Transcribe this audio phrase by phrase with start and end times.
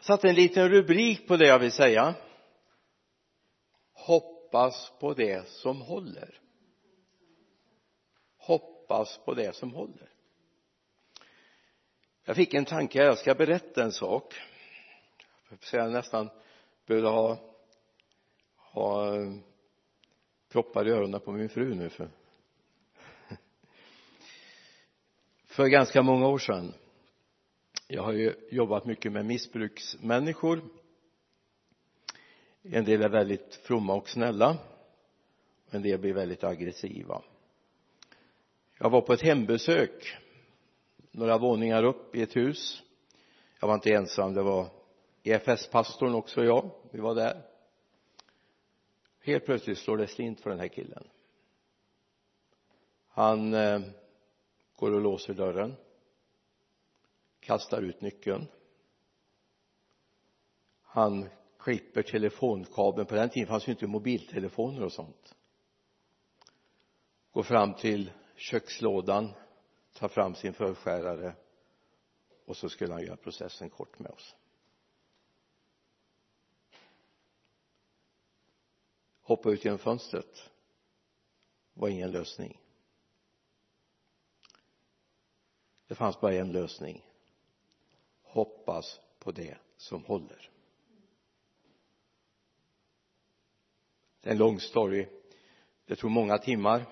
[0.00, 2.14] satte en liten rubrik på det jag vill säga.
[3.92, 6.40] Hoppas på det som håller.
[8.36, 10.10] Hoppas på det som håller.
[12.24, 14.34] Jag fick en tanke jag ska berätta en sak.
[15.72, 16.30] Jag nästan
[16.86, 17.50] behövde ha
[18.72, 19.32] ha eh,
[20.48, 22.10] proppar i öronen på min fru nu för
[25.46, 26.74] för ganska många år sedan
[27.92, 30.62] jag har ju jobbat mycket med missbruksmänniskor.
[32.62, 34.58] En del är väldigt fromma och snälla.
[35.70, 37.22] En del blir väldigt aggressiva.
[38.78, 40.16] Jag var på ett hembesök
[41.10, 42.82] några våningar upp i ett hus.
[43.60, 44.68] Jag var inte ensam det var
[45.22, 46.70] EFS-pastorn också och jag.
[46.90, 47.42] Vi var där.
[49.20, 51.04] Helt plötsligt slår det slint för den här killen.
[53.08, 53.80] Han eh,
[54.76, 55.76] går och låser dörren
[57.40, 58.46] kastar ut nyckeln.
[60.82, 63.06] Han klipper telefonkabeln.
[63.06, 65.36] På den tiden fanns ju inte mobiltelefoner och sånt.
[67.32, 69.32] Går fram till kökslådan
[69.92, 71.34] tar fram sin förskärare
[72.44, 74.36] och så skulle han göra processen kort med oss.
[79.22, 80.50] Hoppa ut genom fönstret.
[81.74, 82.60] Var ingen lösning.
[85.86, 87.09] Det fanns bara en lösning
[88.32, 90.50] hoppas på det som håller.
[94.20, 95.06] Det är en lång story.
[95.84, 96.86] Det tog många timmar.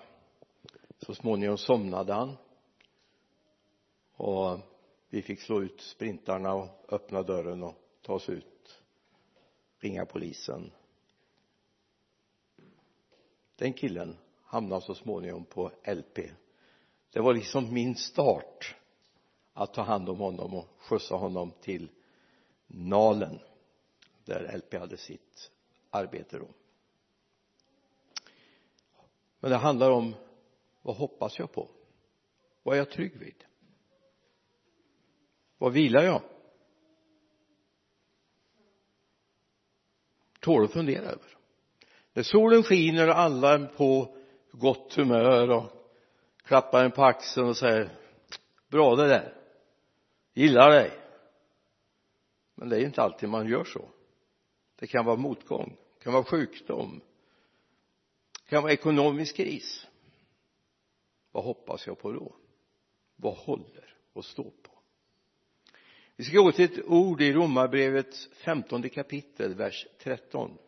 [0.99, 2.37] Så småningom somnade han.
[4.13, 4.59] Och
[5.09, 8.81] vi fick slå ut sprintarna och öppna dörren och ta oss ut.
[9.79, 10.73] Ringa polisen.
[13.57, 16.19] Den killen hamnade så småningom på LP
[17.11, 18.77] det var liksom min start
[19.59, 21.89] att ta hand om honom och skjutsa honom till
[22.67, 23.39] Nalen
[24.25, 25.51] där LP hade sitt
[25.91, 26.49] arbete då
[29.41, 30.15] men det handlar om
[30.83, 31.69] vad hoppas jag på?
[32.63, 33.45] Vad är jag trygg vid?
[35.59, 36.23] Vad vilar jag?
[40.41, 41.37] Tål att fundera över.
[42.13, 44.17] När solen skiner och alla är på
[44.53, 45.65] gott humör och
[46.45, 47.91] klappar en på axeln och säger
[48.69, 49.38] bra det där
[50.39, 50.91] gillar dig.
[52.55, 53.89] Men det är ju inte alltid man gör så.
[54.77, 57.01] Det kan vara motgång det kan vara sjukdom
[58.45, 59.87] det kan vara ekonomisk kris.
[61.33, 62.37] Vad hoppas jag på då?
[63.17, 64.79] Vad håller och står på?
[66.17, 70.59] Vi ska gå till ett ord i romarbrevets femtonde kapitel vers 13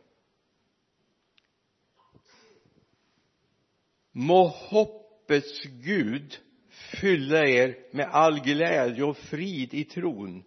[4.12, 6.40] må hoppets Gud
[6.90, 10.44] fylla er med all glädje och frid i tron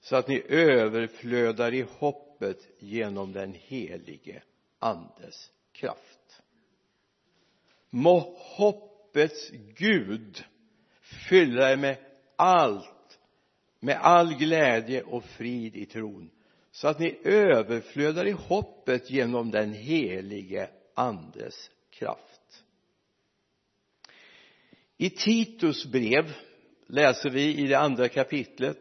[0.00, 4.42] så att ni överflödar i hoppet genom den helige
[4.78, 6.42] andes kraft.
[7.90, 10.44] Må hoppets Gud
[11.28, 11.96] fylla er med
[12.36, 13.18] allt
[13.80, 16.30] med all glädje och frid i tron
[16.70, 22.64] så att ni överflödar i hoppet genom den helige andes kraft
[24.96, 26.32] i Titus brev
[26.86, 28.78] läser vi i det andra kapitlet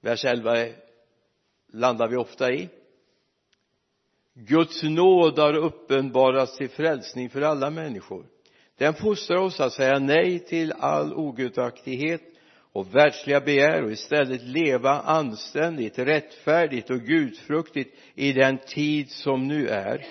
[0.00, 0.66] vers 11
[1.72, 2.68] landar vi ofta i.
[4.34, 8.26] Guds nåd har uppenbarats till frälsning för alla människor.
[8.78, 12.22] Den fostrar oss att säga nej till all ogudaktighet
[12.72, 19.68] och världsliga begär och istället leva anständigt, rättfärdigt och gudfruktigt i den tid som nu
[19.68, 20.06] är.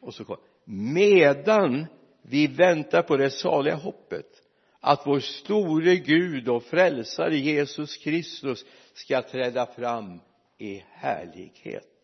[0.00, 1.86] Och så medan
[2.22, 4.42] vi väntar på det saliga hoppet
[4.80, 10.20] att vår store Gud och frälsare Jesus Kristus ska träda fram
[10.58, 11.98] i härlighet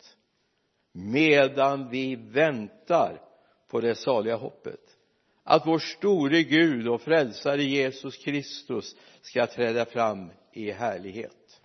[0.94, 3.20] medan vi väntar
[3.68, 4.80] på det saliga hoppet.
[5.42, 11.60] Att vår store Gud och frälsare Jesus Kristus ska träda fram i härlighet.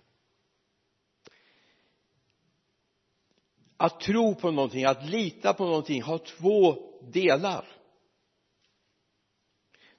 [3.76, 6.76] Att tro på någonting, att lita på någonting har två
[7.12, 7.79] delar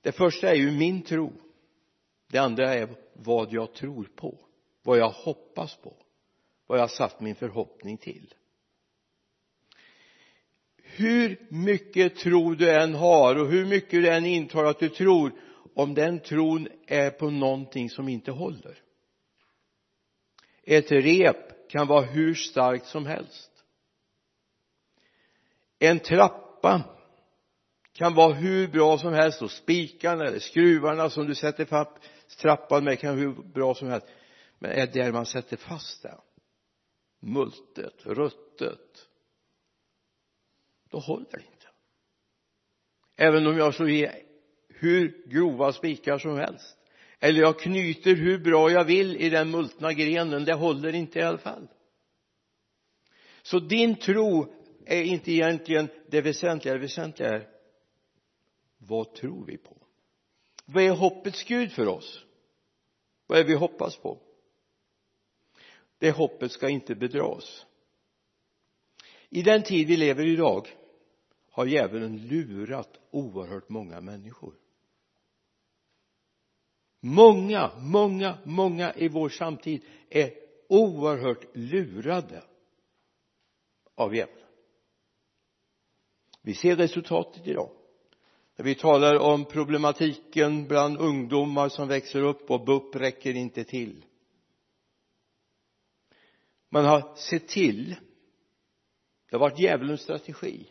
[0.01, 1.33] det första är ju min tro.
[2.27, 4.37] Det andra är vad jag tror på.
[4.83, 5.93] Vad jag hoppas på.
[6.67, 8.33] Vad jag har satt min förhoppning till.
[10.83, 15.33] Hur mycket tro du än har och hur mycket du än intar att du tror
[15.73, 18.79] om den tron är på någonting som inte håller.
[20.63, 23.51] Ett rep kan vara hur starkt som helst.
[25.79, 26.83] En trappa
[27.93, 31.89] kan vara hur bra som helst och spikarna eller skruvarna som du sätter fast
[32.37, 34.07] trappan med kan vara hur bra som helst.
[34.59, 36.17] Men är det där man sätter fast den
[37.21, 39.07] multet, ruttet.
[40.89, 41.67] Då håller det inte.
[43.15, 44.09] Även om jag slår i
[44.69, 46.77] hur grova spikar som helst.
[47.19, 50.45] Eller jag knyter hur bra jag vill i den multna grenen.
[50.45, 51.67] Det håller inte i alla fall.
[53.41, 54.53] Så din tro
[54.85, 56.73] är inte egentligen det väsentliga.
[56.73, 57.50] Det väsentliga är
[58.87, 59.77] vad tror vi på?
[60.65, 62.25] Vad är hoppets Gud för oss?
[63.27, 64.17] Vad är vi hoppas på?
[65.97, 67.65] Det hoppet ska inte bedra oss
[69.33, 70.67] i den tid vi lever idag
[71.51, 74.55] har djävulen lurat oerhört många människor.
[76.99, 80.33] Många, många, många i vår samtid är
[80.69, 82.43] oerhört lurade
[83.95, 84.47] av djävulen.
[86.41, 87.71] Vi ser resultatet idag
[88.61, 94.05] vi talar om problematiken bland ungdomar som växer upp och BUP räcker inte till.
[96.69, 97.95] Man har sett till
[99.31, 100.67] det har varit djävulens strategi.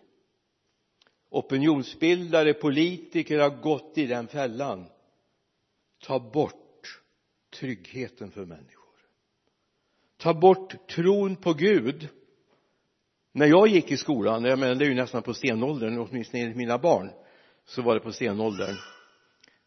[1.31, 4.86] Opinionsbildare, politiker har gått i den fällan.
[6.02, 7.00] Ta bort
[7.54, 8.94] tryggheten för människor.
[10.16, 12.08] Ta bort tron på Gud.
[13.32, 16.56] När jag gick i skolan, jag menar det är ju nästan på stenåldern, åtminstone enligt
[16.56, 17.10] mina barn
[17.70, 18.76] så var det på stenåldern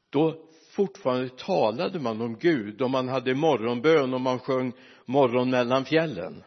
[0.09, 4.73] då fortfarande talade man om Gud och man hade morgonbön och man sjöng
[5.05, 6.43] morgon mellan fjällen.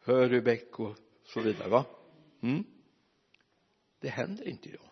[0.00, 1.84] Hörebäck och så vidare va?
[2.42, 2.64] Mm.
[4.00, 4.90] det händer inte idag.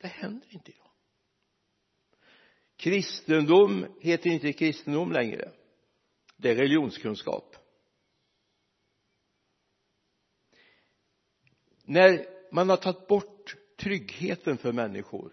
[0.00, 0.90] Det händer inte idag.
[2.76, 5.52] Kristendom heter inte kristendom längre.
[6.36, 7.56] Det är religionskunskap.
[11.84, 13.33] När man har tagit bort
[13.76, 15.32] tryggheten för människor.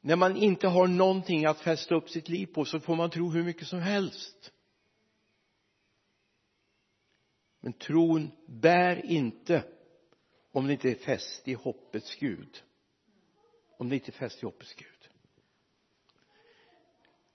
[0.00, 3.30] När man inte har någonting att fästa upp sitt liv på så får man tro
[3.30, 4.52] hur mycket som helst.
[7.60, 9.64] Men tron bär inte
[10.52, 12.62] om det inte är fäst i hoppets Gud.
[13.78, 15.08] Om det inte är fäst i hoppets Gud.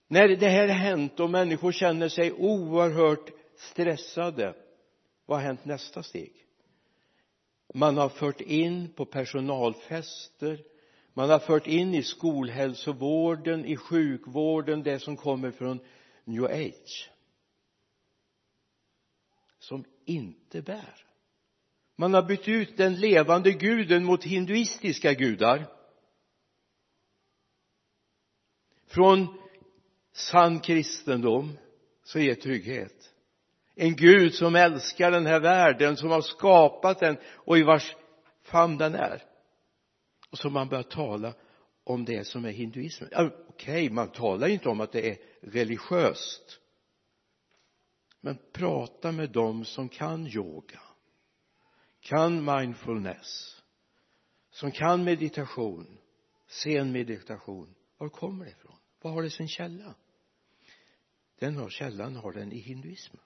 [0.07, 4.55] När det här har hänt och människor känner sig oerhört stressade
[5.25, 6.44] vad har hänt nästa steg?
[7.73, 10.63] Man har fört in på personalfester.
[11.13, 15.79] Man har fört in i skolhälsovården, i sjukvården det som kommer från
[16.23, 17.11] new age.
[19.59, 21.05] Som inte bär.
[21.95, 25.65] Man har bytt ut den levande guden mot hinduistiska gudar.
[28.87, 29.27] Från
[30.11, 31.57] sann kristendom
[32.03, 33.14] så ger trygghet
[33.75, 37.95] en Gud som älskar den här världen som har skapat den och i vars
[38.43, 39.23] famn den är.
[40.29, 41.33] Och så man börjar tala
[41.83, 43.09] om det som är hinduismen.
[43.13, 46.59] Okej okay, man talar inte om att det är religiöst.
[48.21, 50.79] Men prata med dem som kan yoga
[51.99, 53.61] kan mindfulness
[54.51, 55.97] som kan meditation
[56.47, 57.75] sen meditation.
[57.97, 58.75] Var kommer det ifrån?
[59.01, 59.95] Var har det sin källa?
[61.39, 63.21] Den har källan har den i hinduismen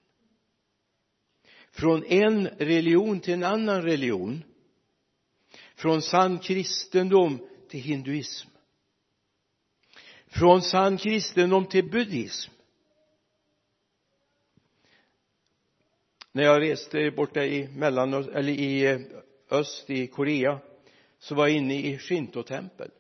[1.79, 4.43] från en religion till en annan religion.
[5.75, 8.49] Från sann kristendom till hinduism.
[10.27, 12.51] Från sann kristendom till buddhism.
[16.31, 18.99] När jag reste borta i mellan eller i eh,
[19.49, 20.59] öst i Korea
[21.19, 22.91] så var jag inne i shintotempel.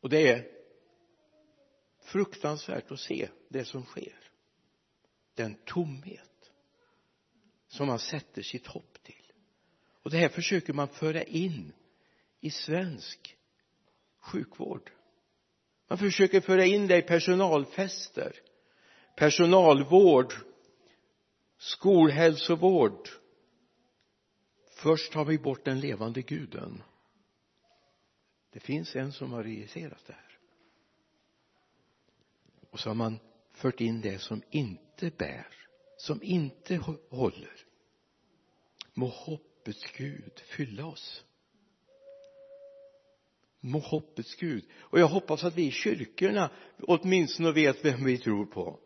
[0.00, 0.48] Och det är
[2.00, 4.21] fruktansvärt att se det som sker
[5.42, 6.52] den tomhet
[7.68, 9.32] som man sätter sitt hopp till.
[10.02, 11.72] Och det här försöker man föra in
[12.40, 13.36] i svensk
[14.18, 14.90] sjukvård.
[15.88, 18.40] Man försöker föra in det i personalfester
[19.16, 20.34] personalvård
[21.58, 23.08] skolhälsovård.
[24.70, 26.82] Först tar vi bort den levande guden.
[28.50, 30.38] Det finns en som har regisserat det här.
[32.70, 33.18] Och så har man
[33.52, 35.46] fört in det som inte bär
[36.02, 36.80] som inte
[37.10, 37.52] håller.
[38.94, 41.24] Må hoppets Gud fylla oss.
[43.60, 44.64] Må hoppets Gud.
[44.80, 46.50] Och jag hoppas att vi i kyrkorna
[46.82, 48.78] åtminstone vet vem vi tror på.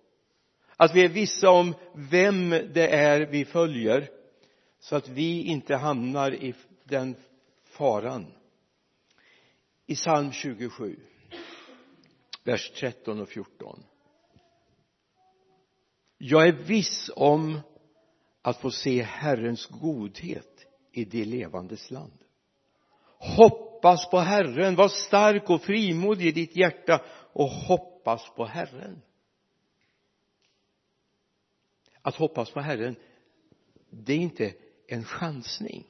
[0.77, 4.11] Att vi är vissa om vem det är vi följer
[4.79, 6.55] så att vi inte hamnar i
[6.85, 7.17] den
[7.65, 8.33] faran.
[9.87, 11.01] I psalm 27
[12.45, 13.85] vers 13 och 14
[16.19, 17.61] jag är viss om
[18.43, 22.25] att få se Herrens godhet i det levandes land.
[23.19, 29.03] Hoppas på Herren var stark och frimodig i ditt hjärta och hoppas på Herren.
[32.03, 32.97] Att hoppas på Herren
[33.91, 34.53] det är inte
[34.87, 35.87] en chansning.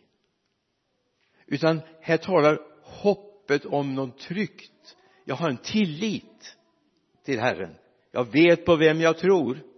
[1.46, 6.56] Utan här talar hoppet om något tryggt jag har en tillit
[7.22, 7.74] till Herren.
[8.10, 9.75] Jag vet på vem jag tror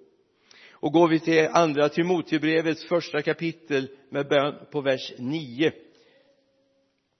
[0.80, 5.73] och går vi till andra Timotebrevets första kapitel med bön på vers 9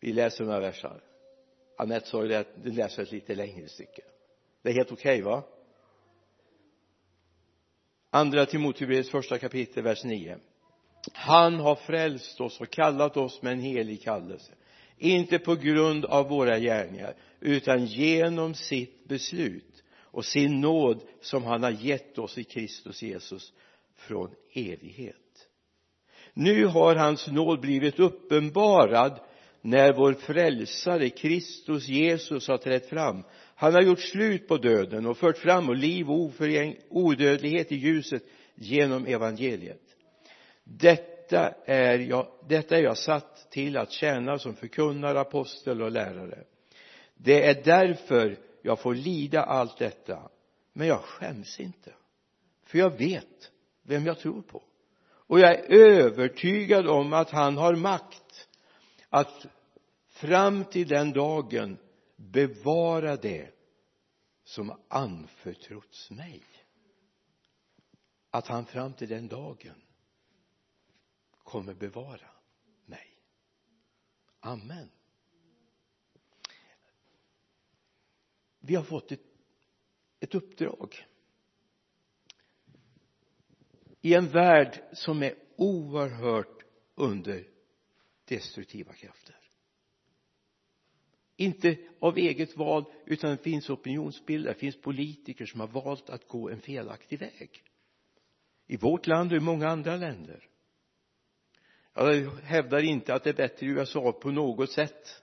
[0.00, 1.00] vi läser några versar.
[1.78, 4.02] Anette sa ju att du läser ett lite längre stycke.
[4.62, 5.42] Det är helt okej okay, va?
[8.10, 10.38] Andra Timotebrevets första kapitel vers 9
[11.12, 14.52] han har frälst oss och kallat oss med en helig kallelse.
[14.98, 19.67] Inte på grund av våra gärningar utan genom sitt beslut
[20.18, 23.52] och sin nåd som han har gett oss i Kristus Jesus
[23.96, 25.48] från evighet.
[26.34, 29.20] Nu har hans nåd blivit uppenbarad
[29.60, 33.25] när vår frälsare Kristus Jesus har trätt fram.
[33.54, 36.32] Han har gjort slut på döden och fört fram och liv och
[36.88, 38.22] odödlighet i ljuset
[38.54, 39.82] genom evangeliet.
[40.64, 46.44] Detta är jag, detta är jag satt till att tjäna som förkunnare, apostel och lärare.
[47.16, 50.30] Det är därför jag får lida allt detta
[50.72, 51.94] men jag skäms inte.
[52.62, 54.62] För jag vet vem jag tror på.
[55.00, 58.48] Och jag är övertygad om att han har makt
[59.08, 59.46] att
[60.08, 61.78] fram till den dagen
[62.16, 63.50] bevara det
[64.44, 66.42] som anförtrotts mig.
[68.30, 69.82] Att han fram till den dagen
[71.30, 72.30] kommer bevara
[72.86, 73.16] mig.
[74.40, 74.90] Amen.
[78.68, 79.20] Vi har fått ett,
[80.20, 81.06] ett uppdrag.
[84.00, 87.48] I en värld som är oerhört under
[88.25, 89.37] destruktiva krafter.
[91.37, 96.28] Inte av eget val utan det finns opinionsbildare, det finns politiker som har valt att
[96.28, 97.62] gå en felaktig väg.
[98.66, 100.48] I vårt land och i många andra länder.
[101.94, 105.22] Jag hävdar inte att det är bättre i USA på något sätt.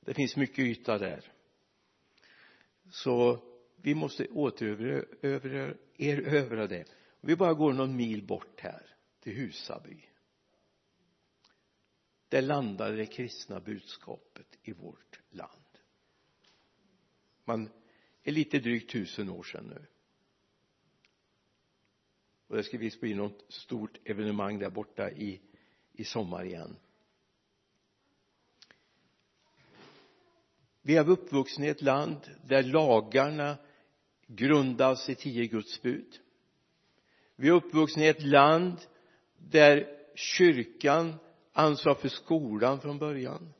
[0.00, 1.33] Det finns mycket yta där
[2.94, 3.38] så
[3.76, 5.76] vi måste återerövra
[6.66, 6.84] det.
[7.20, 10.04] Vi bara går någon mil bort här till Husaby.
[12.28, 15.78] Där landade det kristna budskapet i vårt land.
[17.44, 17.70] Man
[18.22, 19.86] är lite drygt tusen år sedan nu.
[22.46, 25.40] Och det ska visst bli något stort evenemang där borta i
[25.92, 26.76] i sommar igen.
[30.86, 33.56] Vi är uppvuxna i ett land där lagarna
[34.26, 36.18] grundas i tio Guds bud.
[37.36, 38.80] Vi är uppvuxna i ett land
[39.38, 41.14] där kyrkan
[41.52, 43.52] ansvarar för skolan från början.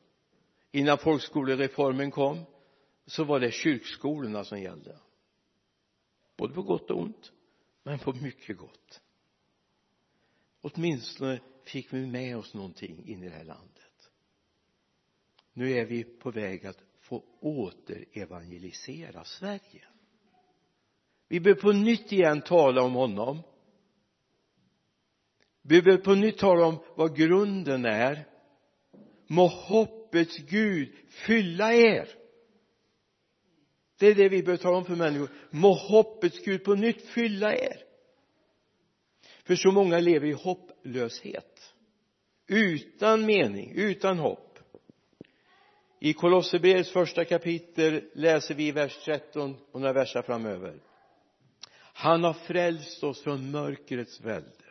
[0.71, 2.45] Innan folkskolereformen kom
[3.07, 4.99] så var det kyrkskolorna som gällde.
[6.37, 7.33] Både på gott och ont
[7.83, 9.00] men på mycket gott.
[10.61, 14.11] Åtminstone fick vi med oss någonting in i det här landet.
[15.52, 19.84] Nu är vi på väg att få återevangelisera Sverige.
[21.28, 23.42] Vi behöver på nytt igen tala om honom.
[25.62, 28.28] Vi behöver på nytt tala om vad grunden är.
[29.26, 32.08] Må hoppets Gud fylla er.
[33.99, 35.30] Det är det vi behöver tala om för människor.
[35.50, 37.82] Må hoppets Gud på nytt fylla er.
[39.44, 41.75] För så många lever i hopplöshet.
[42.46, 44.44] Utan mening, utan hopp
[46.04, 50.75] i Kolosserbrevets första kapitel läser vi i vers 13 och några verser framöver.
[51.76, 54.64] Han har frälst oss från mörkrets välde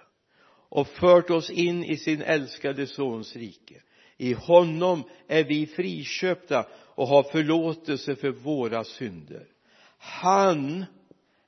[0.70, 3.82] och fört oss in i sin älskade sons rike.
[4.18, 9.48] I honom är vi friköpta och har förlåtelse för våra synder.
[9.98, 10.86] Han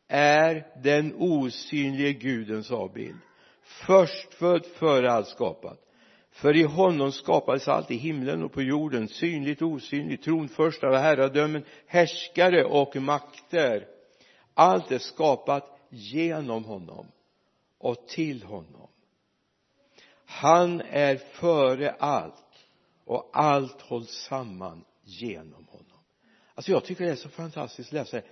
[0.07, 3.19] är den osynlige gudens avbild
[3.63, 5.84] förstfödd före allt skapat
[6.35, 10.97] för i honom skapades allt i himlen och på jorden synligt och osynligt tronförstar och
[10.97, 13.87] herradömen härskare och makter.
[14.53, 17.07] Allt är skapat genom honom
[17.77, 18.87] och till honom.
[20.25, 22.67] Han är före allt
[23.05, 25.99] och allt hålls samman genom honom.
[26.55, 28.17] Alltså jag tycker det är så fantastiskt att läsa.
[28.17, 28.23] Det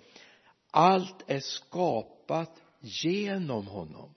[0.72, 4.14] allt är skapat genom honom.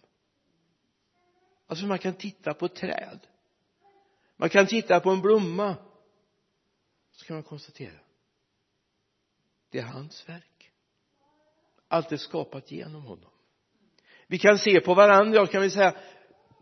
[1.66, 3.20] Alltså man kan titta på träd
[4.36, 5.76] man kan titta på en blomma.
[7.12, 7.98] Så kan man konstatera.
[9.70, 10.70] Det är hans verk.
[11.88, 13.30] Allt är skapat genom honom.
[14.26, 15.94] Vi kan se på varandra och kan vi säga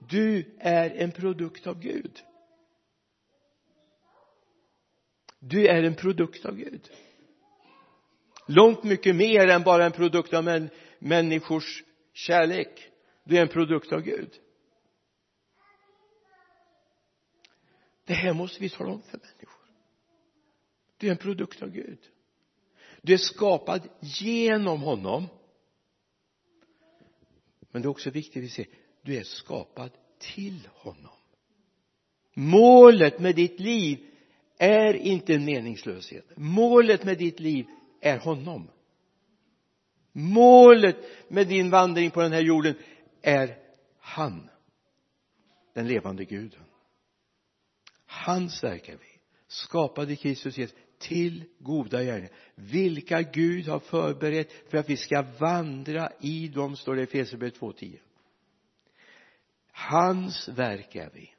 [0.08, 2.20] du är en produkt av Gud.
[5.38, 6.90] Du är en produkt av Gud.
[8.46, 12.90] Långt mycket mer än bara en produkt av män, människors kärlek.
[13.24, 14.30] Du är en produkt av Gud.
[18.04, 19.64] Det här måste vi tala om för människor.
[20.96, 21.99] Du är en produkt av Gud.
[23.02, 25.26] Du är skapad genom honom.
[27.70, 28.66] Men det är också viktigt att se
[29.02, 31.16] du är skapad till honom.
[32.34, 33.99] Målet med ditt liv
[34.58, 36.25] är inte en meningslöshet.
[36.37, 37.66] Målet med ditt liv
[38.00, 38.70] är honom.
[40.12, 40.96] Målet
[41.28, 42.75] med din vandring på den här jorden
[43.23, 43.58] är
[43.99, 44.50] han
[45.73, 46.64] den levande guden
[48.14, 49.14] hans verk är vi
[49.47, 52.33] skapade Kristus Jesus till goda gärningar.
[52.54, 57.61] Vilka Gud har förberett för att vi ska vandra i dem står det i Efesierbrevet
[57.61, 57.99] 2.10
[59.76, 61.35] hans verk är vi.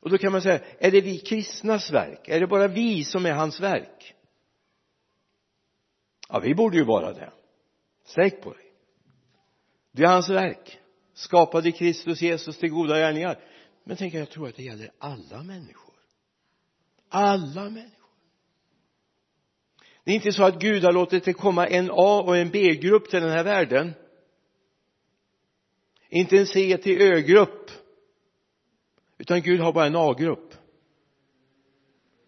[0.00, 2.28] Och då kan man säga är det vi kristnas verk?
[2.28, 4.14] Är det bara vi som är hans verk?
[6.28, 7.32] Ja vi borde ju vara det.
[8.04, 8.72] Sträck på dig.
[9.92, 10.78] Det är hans verk.
[11.12, 13.40] Skapade Kristus Jesus till goda gärningar
[13.84, 15.94] men tänk jag tror att det gäller alla människor.
[17.08, 17.94] Alla människor.
[20.04, 23.10] Det är inte så att Gud har låtit det komma en A och en B-grupp
[23.10, 23.92] till den här världen.
[26.08, 27.70] Inte en C till Ö-grupp.
[29.18, 30.54] Utan Gud har bara en A-grupp.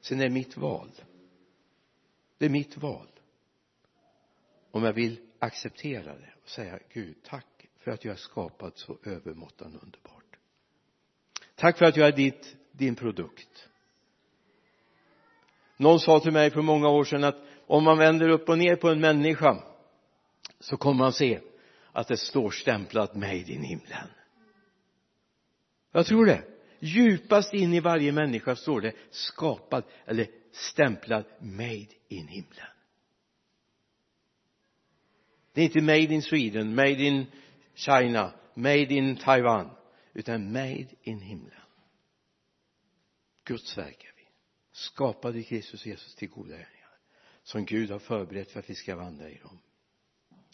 [0.00, 0.90] Sen är det mitt val.
[2.38, 3.08] Det är mitt val.
[4.70, 8.98] Om jag vill acceptera det och säga Gud tack för att jag är skapad så
[9.02, 10.15] övermåttan underbar
[11.56, 13.68] tack för att jag är ditt, din produkt.
[15.76, 18.76] Någon sa till mig för många år sedan att om man vänder upp och ner
[18.76, 19.62] på en människa
[20.60, 21.40] så kommer man se
[21.92, 24.08] att det står stämplat made in himlen.
[25.92, 26.42] Jag tror det.
[26.78, 32.66] Djupast in i varje människa står det skapad eller stämplad made in himlen.
[35.52, 37.26] Det är inte made in Sweden, made in
[37.75, 39.75] China, made in Taiwan
[40.16, 41.60] utan made in himlen.
[43.45, 44.28] Guds verk är vi.
[44.73, 46.99] Skapade i Kristus Jesus till goda gärningar
[47.43, 49.58] som Gud har förberett för att vi ska vandra i dem.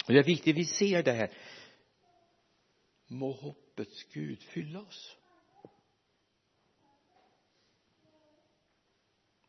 [0.06, 1.38] Och det är viktigt vi ser det här.
[3.06, 5.16] Må hoppets Gud fylla oss.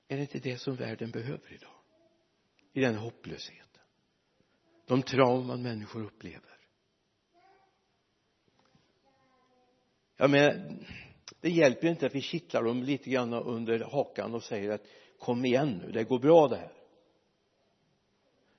[0.07, 1.79] Är det inte det som världen behöver idag?
[2.73, 3.81] I den hopplösheten.
[4.85, 6.53] De trauman människor upplever.
[10.23, 10.77] Jag menar
[11.41, 14.88] det hjälper ju inte att vi kittlar dem lite grann under hakan och säger att
[15.19, 16.71] kom igen nu, det går bra det här.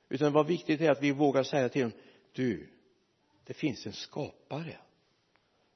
[0.09, 1.93] Utan vad viktigt är att vi vågar säga till dem
[2.33, 2.69] du
[3.45, 4.77] det finns en skapare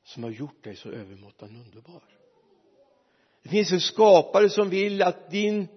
[0.03, 2.03] som har gjort dig så övermåttan underbar.
[3.43, 5.69] Det finns en skapare som vill att din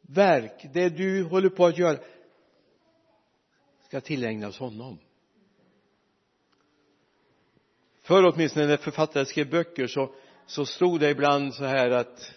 [0.00, 1.98] verk, det du håller på att göra
[3.84, 4.98] ska tillägnas honom
[8.06, 10.14] förr åtminstone när författare skrev böcker så,
[10.46, 12.32] så stod det ibland så här att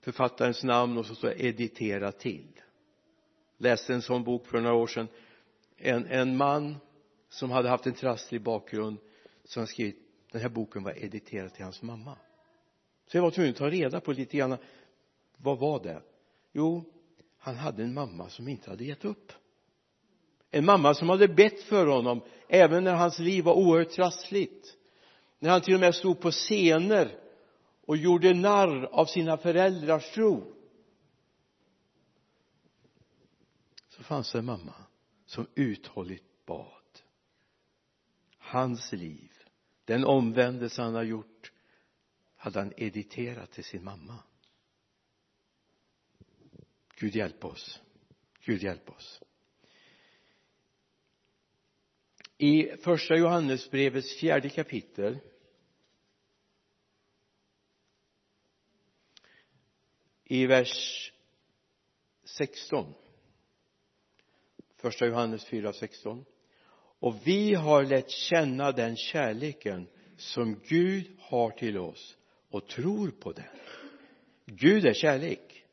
[0.00, 2.60] författarens namn och så stod det editera till.
[3.58, 5.08] Läste en sån bok för några år sedan.
[5.76, 6.76] En, en man
[7.28, 8.98] som hade haft en trasslig bakgrund
[9.44, 9.96] som skrivit
[10.32, 12.16] den här boken var editerad till hans mamma.
[13.06, 14.56] Så jag var tvungen att ta reda på lite grann
[15.36, 16.02] vad var det?
[16.52, 16.84] Jo
[17.38, 19.32] han hade en mamma som inte hade gett upp
[20.50, 24.76] en mamma som hade bett för honom även när hans liv var oerhört trassligt.
[25.38, 27.18] När han till och med stod på scener
[27.86, 30.54] och gjorde narr av sina föräldrars tro.
[33.88, 34.74] Så fanns det en mamma
[35.26, 36.74] som uthålligt bad.
[38.38, 39.32] Hans liv
[39.84, 41.52] den omvändelse han har gjort
[42.36, 44.18] hade han editerat till sin mamma.
[46.94, 47.80] Gud hjälp oss.
[48.44, 49.22] Gud hjälp oss.
[52.38, 55.18] I första Johannesbrevets fjärde kapitel
[60.24, 61.12] i vers
[62.24, 62.94] 16
[64.76, 66.24] första Johannes 4, 16
[67.00, 72.16] och vi har lärt känna den kärleken som Gud har till oss
[72.50, 73.44] och tror på den.
[74.46, 75.64] Gud är kärlek.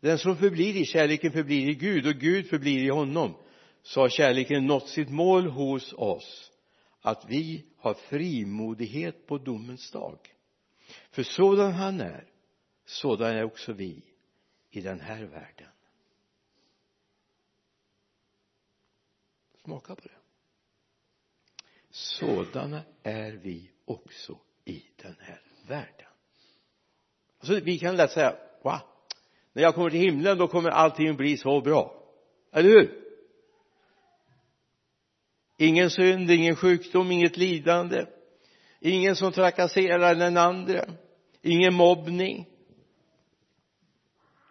[0.00, 3.34] Den som förblir i kärleken förblir i Gud och Gud förblir i honom
[3.82, 6.52] så har kärleken nått sitt mål hos oss
[7.00, 10.18] att vi har frimodighet på domens dag.
[11.10, 12.28] För sådan han är
[12.84, 14.02] sådan är också vi
[14.70, 15.68] i den här världen.
[19.64, 20.14] Smaka på det.
[21.90, 26.06] Sådana är vi också i den här världen.
[27.38, 28.82] Alltså vi kan lätt säga va
[29.52, 32.04] när jag kommer till himlen då kommer allting bli så bra.
[32.52, 33.01] Eller hur?
[35.62, 38.06] Ingen synd, ingen sjukdom, inget lidande.
[38.80, 40.84] Ingen som trakasserar den andra.
[41.42, 42.48] Ingen mobbning.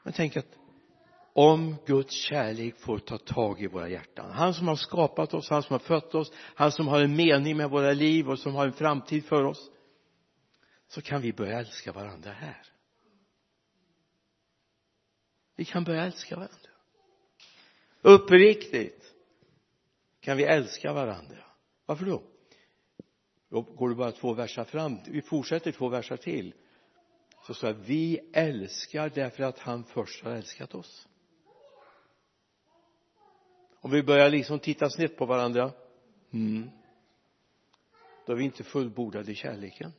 [0.04, 0.46] Men tänk att
[1.34, 5.64] om Guds kärlek får ta tag i våra hjärtan han som har skapat oss, han
[5.64, 8.66] som har fött oss han som har en mening med våra liv och som har
[8.66, 9.72] en framtid för oss
[10.88, 12.62] så kan vi börja älska varandra här.
[15.56, 16.70] Vi kan börja älska varandra.
[18.02, 19.11] Uppriktigt
[20.22, 21.44] kan vi älska varandra?
[21.86, 22.24] Varför då?
[23.50, 24.98] Då går du bara två versar fram.
[25.08, 26.54] Vi fortsätter två versar till.
[27.48, 31.08] Så står det vi älskar därför att han först har älskat oss.
[33.82, 35.72] Om vi börjar liksom titta snett på varandra.
[36.32, 36.70] Mm,
[38.26, 39.94] då är vi inte fullbordade i kärleken.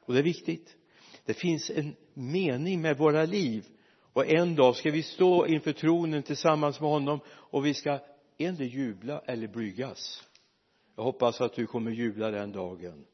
[0.00, 0.76] Och det är viktigt.
[1.24, 3.66] Det finns en mening med våra liv.
[4.12, 7.98] Och en dag ska vi stå inför tronen tillsammans med honom och vi ska
[8.38, 10.22] endera jubla eller blygas?
[10.96, 13.04] Jag hoppas att du kommer jubla den dagen.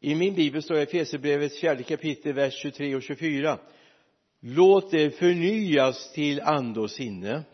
[0.00, 3.58] I min bibel står det i Efesierbrevets fjärde kapitel vers 23 och 24
[4.40, 7.44] låt er förnyas till ande och sinne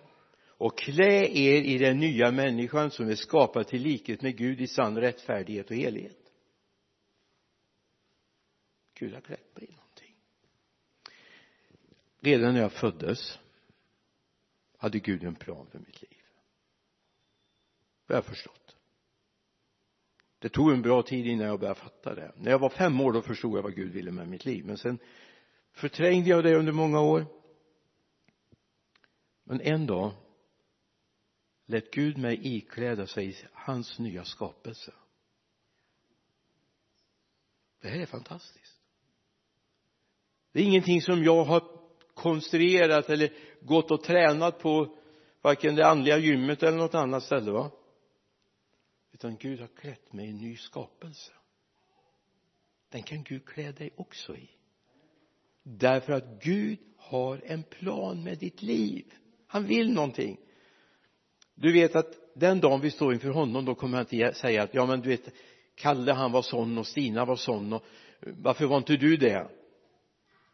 [0.47, 4.67] och klä er i den nya människan som är skapad till likhet med Gud i
[4.67, 6.19] sann rättfärdighet och helighet.
[8.95, 10.15] Gud har klätt mig i någonting.
[12.21, 13.39] Redan när jag föddes
[14.83, 16.23] hade Gud en plan för mitt liv?
[18.07, 18.77] Det har jag förstått?
[20.39, 22.33] Det tog en bra tid innan jag började fatta det.
[22.37, 24.65] När jag var fem år då förstod jag vad Gud ville med mitt liv.
[24.65, 24.99] Men sen
[25.73, 27.27] förträngde jag det under många år.
[29.45, 30.13] Men en dag
[31.67, 34.95] lät Gud mig ikläda sig hans nya skapelse.
[37.81, 38.81] Det här är fantastiskt.
[40.53, 41.83] Det är ingenting som jag har
[42.15, 43.33] konstruerat eller
[43.65, 44.97] gått och tränat på
[45.43, 47.71] varken det andliga gymmet eller något annat ställe va?
[49.13, 51.33] Utan Gud har klätt mig i en ny skapelse.
[52.89, 54.51] Den kan Gud klä dig också i.
[55.63, 59.05] Därför att Gud har en plan med ditt liv.
[59.47, 60.41] Han vill någonting.
[61.55, 64.75] Du vet att den dagen vi står inför honom då kommer han inte säga att
[64.75, 65.29] ja men du vet
[65.75, 67.85] Kalle han var sån och Stina var sån och
[68.21, 69.49] varför var inte du det?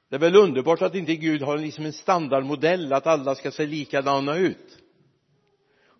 [0.09, 3.66] Det är väl underbart att inte Gud har liksom en standardmodell att alla ska se
[3.66, 4.79] likadana ut.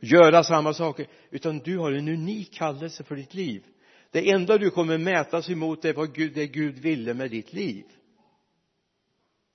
[0.01, 1.07] Göra samma saker.
[1.31, 3.65] Utan du har en unik kallelse för ditt liv.
[4.11, 7.85] Det enda du kommer mätas emot är vad Gud, det Gud ville med ditt liv.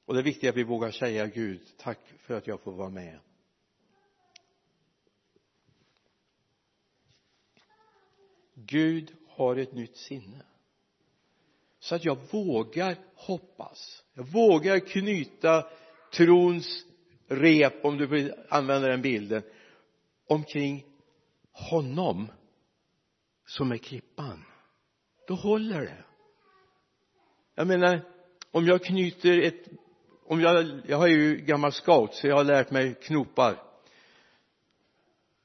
[0.06, 2.90] Och det är viktigt att vi vågar säga Gud tack för att jag får vara
[2.90, 3.20] med.
[8.56, 10.46] Gud har ett nytt sinne.
[11.80, 15.68] Så att jag vågar hoppas jag vågar knyta
[16.14, 16.86] trons
[17.28, 19.44] rep om du vill använda den bilden
[20.28, 20.86] omkring
[21.52, 22.28] honom
[23.46, 24.46] som är klippan.
[25.28, 26.04] Då håller det.
[27.56, 28.02] Jag menar
[28.52, 29.68] om jag knyter ett
[30.26, 33.56] om jag, jag är ju gammal scout så jag har lärt mig knopar.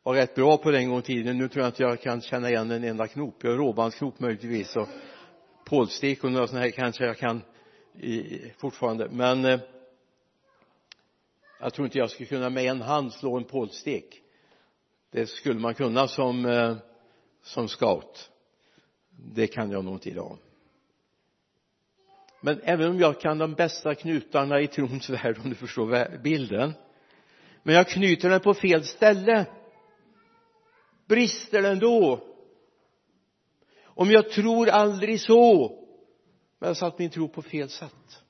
[0.03, 1.39] Var rätt bra på det en gång i tiden.
[1.39, 3.35] Nu tror jag inte jag kan känna igen en enda knop.
[3.43, 4.89] Jag har råbandsknop möjligtvis och
[5.65, 7.43] pålstek och några sådana här kanske jag kan
[8.01, 9.09] i, fortfarande.
[9.11, 9.61] Men eh,
[11.61, 14.23] jag tror inte jag skulle kunna med en hand slå en pålstek.
[15.11, 16.77] Det skulle man kunna som eh,
[17.43, 18.31] som scout.
[19.11, 20.39] Det kan jag nog inte idag.
[22.41, 26.75] Men även om jag kan de bästa knutarna i trons värld om du förstår bilden.
[27.63, 29.47] Men jag knyter den på fel ställe.
[31.07, 32.25] Brister den då?
[33.85, 35.78] Om jag tror aldrig så
[36.59, 38.23] men jag har satt min tro på fel sätt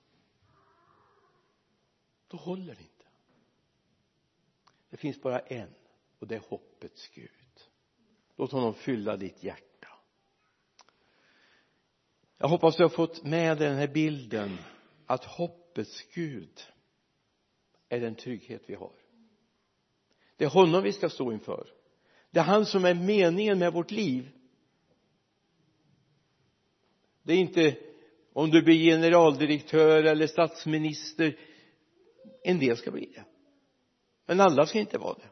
[2.29, 3.05] då håller det inte.
[4.91, 5.75] Det finns bara en
[6.19, 7.31] och det är hoppets Gud.
[8.37, 9.89] Låt honom fylla ditt hjärta.
[12.39, 14.59] Jag hoppas du har fått med dig den här bilden
[15.07, 16.61] att hoppets Gud
[17.89, 18.93] är den trygghet vi har.
[20.37, 21.71] Det är honom vi ska stå inför.
[22.31, 24.31] Det är han som är meningen med vårt liv.
[27.23, 27.88] Det är inte
[28.39, 31.37] om du blir generaldirektör eller statsminister
[32.43, 33.25] en del ska bli det.
[34.27, 35.29] Men alla ska inte vara det.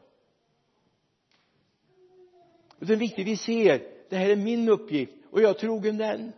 [2.85, 6.31] Det är viktigt vi ser det här är min uppgift och jag är trogen den.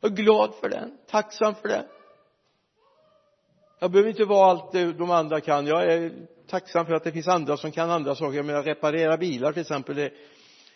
[0.00, 1.84] Jag är glad för den tacksam för den.
[3.78, 5.66] Jag behöver inte vara allt det de andra kan.
[5.66, 6.12] Jag är
[6.46, 8.36] tacksam för att det finns andra som kan andra saker.
[8.36, 10.12] Jag menar reparera bilar till exempel det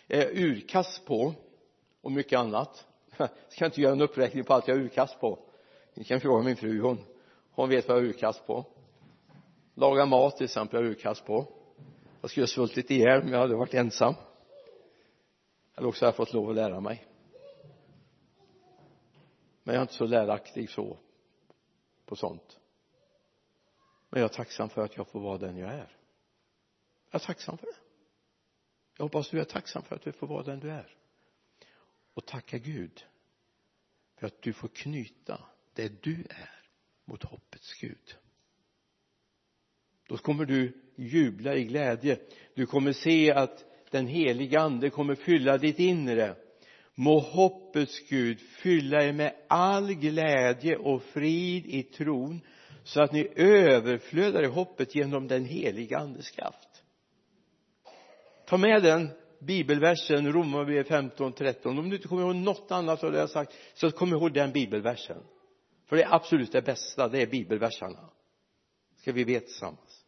[0.07, 1.33] är eh, urkast på
[2.01, 5.39] och mycket annat jag ska inte göra en uppräkning på allt jag har urkast på.
[5.93, 7.05] Ni kan fråga min fru hon
[7.51, 8.65] hon vet vad jag har urkast på.
[9.73, 11.47] Laga mat till exempel jag har urkast på.
[12.21, 14.13] Jag skulle ha svultit ihjäl om jag hade varit ensam.
[15.75, 17.07] Eller också har jag fått lov att lära mig.
[19.63, 20.97] Men jag är inte så läraktig så
[22.05, 22.59] på sånt.
[24.09, 25.97] Men jag är tacksam för att jag får vara den jag är.
[27.11, 27.77] Jag är tacksam för det.
[28.97, 31.00] Jag hoppas du är tacksam för att du får vara den du är
[32.13, 33.05] och tacka Gud
[34.19, 36.61] för att du får knyta det du är
[37.05, 38.15] mot hoppets Gud.
[40.07, 42.19] Då kommer du jubla i glädje.
[42.55, 46.35] Du kommer se att den heliga ande kommer fylla ditt inre.
[46.95, 52.41] Må hoppets Gud fylla er med all glädje och frid i tron
[52.83, 56.83] så att ni överflödar i hoppet genom den heliga andes kraft.
[58.45, 59.09] Ta med den
[59.41, 63.53] bibelversen Romarbrevet 15, 13 om du inte kommer ihåg något annat av det jag sagt
[63.73, 65.23] så kom ihåg den bibelversen.
[65.85, 68.09] För det är absolut det bästa det är bibelversarna.
[68.95, 70.05] Ska vi veta tillsammans?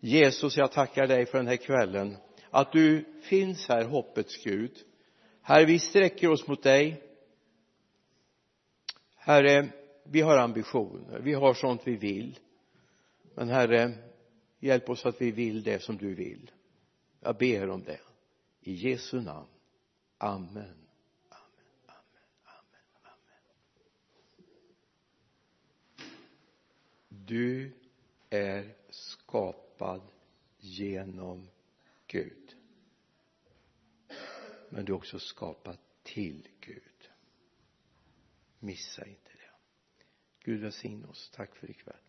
[0.00, 2.16] Jesus jag tackar dig för den här kvällen
[2.50, 4.72] att du finns här hoppets Gud.
[5.42, 7.02] Herre vi sträcker oss mot dig.
[9.16, 9.68] Herre
[10.04, 12.38] vi har ambitioner vi har sånt vi vill.
[13.34, 13.92] Men Herre
[14.60, 16.50] hjälp oss att vi vill det som du vill.
[17.20, 18.00] Jag ber om det
[18.64, 19.48] i Jesu namn.
[20.18, 20.86] Amen.
[21.28, 23.34] Amen Amen Amen Amen
[27.08, 27.72] du
[28.30, 30.02] är skapad
[30.58, 31.48] genom
[32.06, 32.56] Gud.
[34.68, 37.10] Men du är också skapad till Gud.
[38.58, 39.50] Missa inte det.
[40.40, 41.30] Gud välsigne oss.
[41.34, 42.03] Tack för ikväll.